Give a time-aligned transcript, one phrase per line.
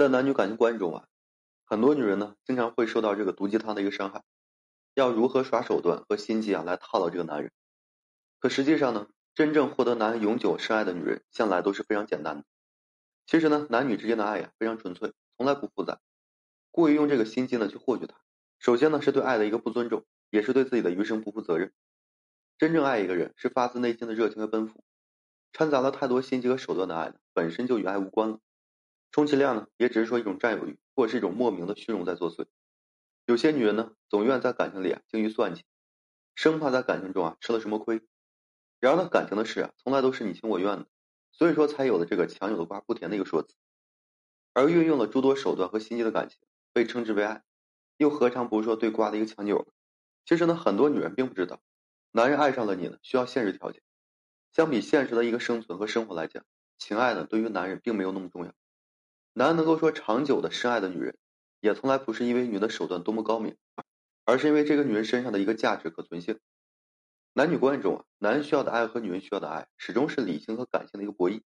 [0.00, 1.04] 在男女感情关系中啊，
[1.66, 4.24] 很多女人呢经常会受到这个毒鸡汤的一个伤害，
[4.94, 7.52] 要如何耍手段和心机啊来套牢这个男人？
[8.38, 12.44] 可实际上呢，真正获得男人永久深爱的女人，向来都是非常简单的。
[13.26, 16.00] 其实呢，男女之间的爱呀非常纯粹，从来不复杂。
[16.70, 18.14] 故意用这个心机呢去获取他，
[18.58, 21.74] 首先呢是对爱的一个不尊重，也是对自己的余生不负责任。
[22.56, 24.82] 真正爱一个人是发自内心的热情和奔赴，
[25.52, 28.40] 掺杂了太多心机和手段的爱呢，本身就与爱无关了。
[29.12, 32.46] 充其量呢，也只是说一种占有欲，或者是一种莫名的虚荣在作祟。
[33.26, 35.64] 有些女人呢，总愿在感情里啊精于算计，
[36.34, 38.02] 生怕在感情中啊吃了什么亏。
[38.78, 40.86] 然而呢，感情的事啊，从来都是你情我愿的，
[41.32, 43.54] 所以说才有了这个强扭的瓜不甜的一个说辞。
[44.52, 46.38] 而运用了诸多手段和心机的感情，
[46.72, 47.42] 被称之为爱，
[47.96, 49.66] 又何尝不是说对瓜的一个强扭？
[50.24, 51.60] 其实呢，很多女人并不知道，
[52.12, 53.82] 男人爱上了你呢，需要现实条件。
[54.52, 56.44] 相比现实的一个生存和生活来讲，
[56.78, 58.52] 情爱呢，对于男人并没有那么重要。
[59.40, 61.16] 男人能够说长久的深爱的女人，
[61.60, 63.56] 也从来不是因为女的手段多么高明，
[64.26, 66.38] 而是因为这个女人身上的一个价值可存性。
[67.32, 71.40] 男女观中啊，男人需要的爱和女人需要的爱，始终是理性和感性的一个博弈。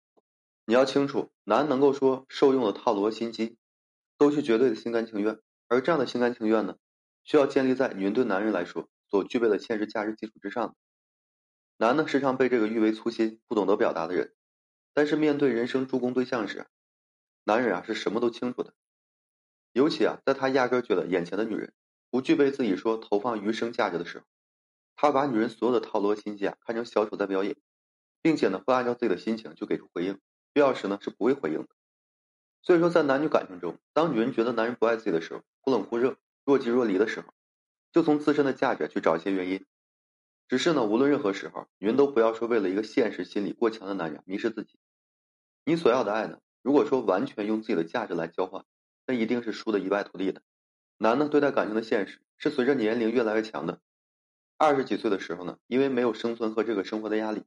[0.67, 3.59] 你要清楚，男人能够说受用的套路和心机，
[4.19, 5.39] 都是绝对的心甘情愿。
[5.69, 6.75] 而这样的心甘情愿呢，
[7.23, 10.75] 需要建立在女人对男人来说所具备的现实价值基础之上。
[11.77, 14.35] 男呢，时常被这个誉为粗心、不懂得表达的人，
[14.95, 16.67] 但是面对人生助攻对象时，
[17.45, 18.75] 男人啊是什么都清楚的，
[19.73, 21.73] 尤其啊在他压根觉得眼前的女人
[22.11, 24.25] 不具备自己说投放余生价值的时候，
[24.97, 27.57] 他把女人所有的套路和心机啊看成小丑在表演，
[28.23, 30.19] 并且呢会按照自己的心情就给出回应，
[30.53, 31.69] 必要时呢是不会回应的。
[32.63, 37.35] 所以说在男女感情中，当女人觉得男人不爱自己的时候，忽冷忽热、若即若离的时候，
[37.93, 39.67] 就从自身的价值去找一些原因。
[40.49, 44.79] 只是呢无论任何时候，女人都不要说为了一个现实心理过强的男人迷失自己。
[45.67, 46.39] 你所要的爱呢？
[46.65, 48.65] 如果说完全用自己的价值来交换，
[49.07, 50.41] 那一定是输的一败涂地的。
[50.97, 53.83] 男的对待感情的现实是随着年龄越来越强的。
[54.57, 57.45] 二十几岁的时候呢，因为没有生存和这个生活的压力，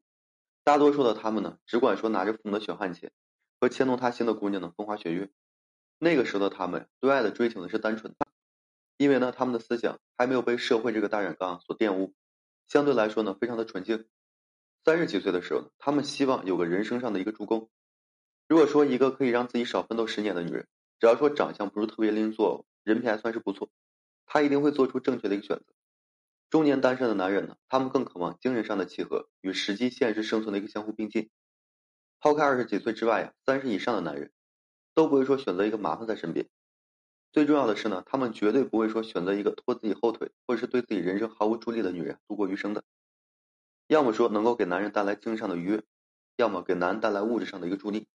[0.64, 3.12] 大多数的他们呢，只管说拿着父母的血汗钱
[3.60, 5.32] 和牵动他心的姑娘的风花雪月。
[5.98, 8.28] 那个时候的他们对爱的追求呢是单纯的，
[8.98, 12.14] 因为呢他们的思想还没有被社会这个大染缸所玷污，
[12.68, 14.06] 相对来说呢非常的纯净。
[14.86, 17.68] 三十几岁的时候，他们希望有个人生上的一个助攻。
[18.48, 20.68] 如果说一个可以让自己少奋斗十年的女人，
[21.00, 23.70] 只要说长相不是特别令人作，人品还算是不错，
[24.26, 25.66] 她一定会做出正确的一个选择。
[26.50, 31.30] 中年单身的男人呢，他们更渴望精神上的契合与实际现实生存的一个相互并进。
[32.22, 34.32] 抛开二十几岁之外呀，三十以上的男人，
[34.96, 36.48] 都不会说选择一个麻烦在身边。
[37.34, 42.86] 最重要的是呢，他们绝对不会说选择一个拖自己后腿或者是对自己人生毫无助力的女人度过余生的。
[43.88, 45.84] 要么说能够给男人带来精神上的愉悦，
[46.38, 48.08] 要么给男人带来物质上的一个助力。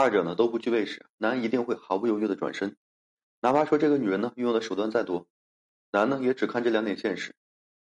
[0.00, 2.76] 二者呢都不具备时，男人一定会毫不犹豫的转身，
[3.40, 5.26] 哪怕说这个女人呢运用的手段再多，
[5.90, 7.34] 男呢也只看这两点现实，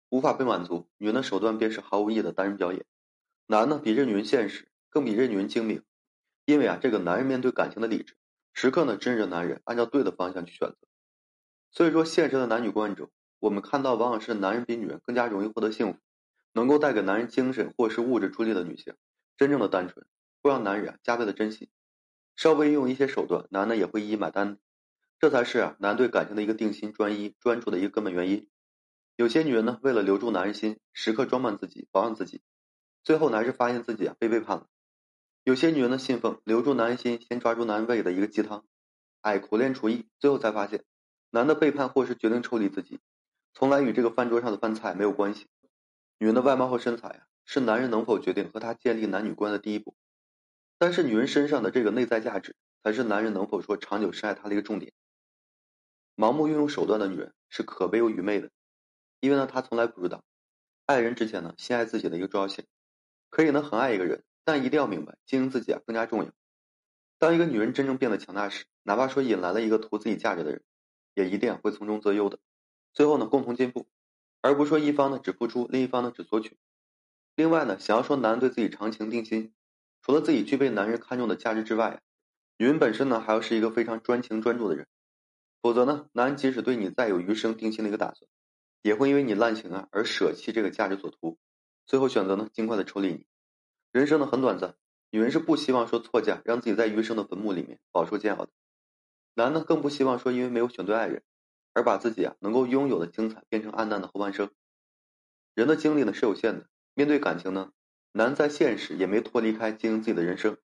[0.08, 2.86] 无法被满足，女人的手段便是毫无意义的单人表演。
[3.48, 5.84] 男呢比这女人现实，更比这女人精明，
[6.46, 8.16] 因为啊这个男人面对感情的理智，
[8.54, 10.78] 时刻呢支持着男人按照对的方向去选择。
[11.72, 13.12] 所以说现实的男女观中，
[13.42, 16.00] 我们看到往往是男人比女人更加容易获得幸福，
[16.54, 18.96] 能够带给男人精神或是物质助力的女性，
[19.36, 20.08] 真正的单纯，
[20.42, 21.68] 会让男人啊加倍的珍惜。
[22.36, 24.58] 稍微用一些手段，男的也会一一买单，
[25.20, 28.50] 这才是啊男对感情的一个定心、专一、专注的一个根本原因。
[29.16, 32.42] 有些女人呢，为了留住男人心，时刻装扮自己、保养自己，
[33.04, 34.68] 最后男是发现自己啊被背叛了。
[35.44, 38.66] 有些女人呢，信奉留住男人心，先抓住男人胃的一个鸡汤，
[39.22, 40.84] 哎，苦练厨艺，最后才发现，
[41.30, 43.00] 男的背叛或是决定抽离自己，
[43.54, 45.48] 从来与这个饭桌上的饭菜没有关系。
[46.18, 49.96] 女人的外貌和身材啊，是男人能否决定和她建立男女关的第一步。
[50.78, 54.92] 但是女人身上的这个内在价值，才是男人能否说长久深爱她的一个重点。
[56.16, 58.50] 盲目运用手段的女人是可悲又愚昧的，
[59.20, 60.24] 因为呢，她从来不知道，
[60.86, 62.66] 爱人之前呢，先爱自己的一个重要性。
[63.30, 66.32] 可以呢，很爱一个人，但一定要明白，经营自己啊更加重要。
[67.18, 70.64] 当一个女人真正变得强大时，哪怕说引来了一个图自己价值的人，
[71.14, 72.40] 也一定会从中择优的，
[72.94, 73.88] 最后呢，共同进步，
[74.42, 76.58] 而不是说一方呢只付出，另一方呢只索取。
[77.36, 79.54] 另外呢，想要说男人对自己长情定心。
[80.06, 82.00] 除了自己具备男人看重的价值之外，
[82.60, 84.86] 女人本身呢还要是一个非常专情专注的人，
[85.64, 88.30] 否则呢，男人即使对你再有余生定心的一个打算，
[88.84, 91.40] 也会因为你滥情啊而舍弃这个价值所图，
[91.88, 93.26] 最后选择呢尽快的抽离你。
[93.92, 94.76] 人生呢很短暂，
[95.10, 98.52] 女人是不希望说错嫁让自己在余生的坟墓里面饱受煎熬的，
[99.34, 101.24] 男呢更不希望说因为没有选对爱人，
[101.74, 104.52] 而把自己啊能够拥有的精彩变成暗淡的后半生。
[105.56, 107.72] 人的精力呢是有限的，面对感情呢。
[108.18, 110.58] 男在现实也没脱离开经营自己的人生，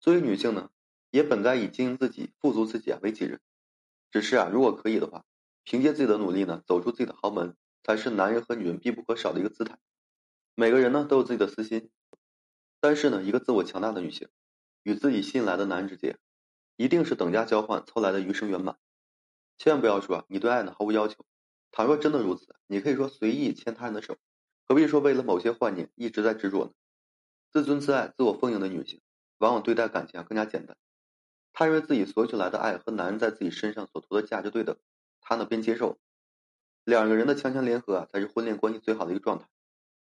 [0.00, 0.68] 作为女性呢，
[1.10, 3.40] 也本该以经营自己、富足自己啊为己任。
[4.10, 5.24] 只是啊，如果可以的话，
[5.62, 9.78] 凭借自己的努力呢，走出自己的豪门，才是男人和女人必不可少的一个姿态。
[10.54, 11.90] 每个人呢都有自己的私心，
[12.80, 14.28] 但是呢，一个自我强大的女性，
[14.82, 16.18] 与自己吸引来的男人之间，
[16.76, 18.76] 一定是等价交换凑来的余生圆满。
[19.56, 21.24] 千万不要说你对爱呢毫无要求。
[21.72, 24.18] 倘若真的如此，你可以说随意牵他人的手，
[24.66, 26.72] 何必说为了某些幻念一直在执着呢？
[27.52, 29.00] 自尊自爱、自我丰盈的女性，
[29.38, 30.76] 往往对待感情啊更加简单。
[31.52, 34.76] 她认为自己索取来的爱和男人在自己身上所图的价值对等，
[35.20, 35.98] 她呢便接受。
[36.84, 39.48] 两个人的强强联合啊，才是婚恋关系最好的一个状态。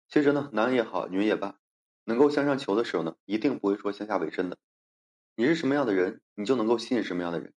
[0.08, 1.58] 其实呢，男人也好，女人也罢，
[2.04, 4.58] 能够向上求的时候呢，一定不会说向下委身的。
[5.34, 7.54] 你是什么样的人，你就能够吸引什么样的人。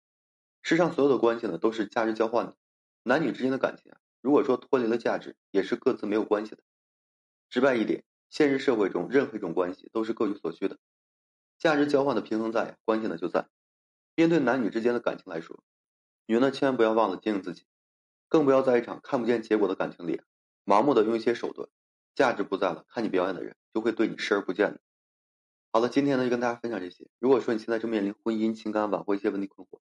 [0.63, 2.57] 世上所有的关系呢，都是价值交换的。
[3.03, 6.63] 男女之间的感情啊，如果说脱离了价值，也是各自没有关系的。
[7.55, 10.77] 直白一点，现实社会中任何一种关系都是各取所需的，
[11.57, 13.47] 价值交换的平衡在，关键的就在。
[14.17, 15.63] 面对男女之间的感情来说，
[16.27, 17.63] 女人呢千万不要忘了经营自己，
[18.29, 20.21] 更不要在一场看不见结果的感情里，
[20.65, 21.69] 盲目的用一些手段，
[22.17, 24.81] 价值不在了，看你表演的人就会对你视而不见的。
[25.71, 27.07] 好了，今天呢就跟大家分享这些。
[27.21, 29.79] 如果说你现在正面临婚姻、情感挽回一些问题困惑，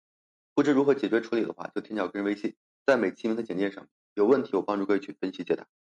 [0.53, 2.55] 不知如何解决处理的话，就添加我个人微信。
[2.85, 5.65] 在每期名的简介上，有问题我帮助各位去分析解答。